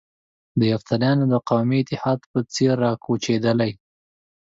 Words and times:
د 0.59 0.61
یفتلیانو 0.73 1.25
د 1.33 1.35
قومي 1.49 1.79
اتحاد 1.83 2.19
په 2.31 2.39
څېر 2.53 2.73
را 2.83 2.91
کوچېدلي. 3.05 3.71